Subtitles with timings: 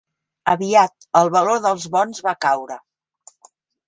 [0.51, 2.79] Aviat, el valor dels bons va caure.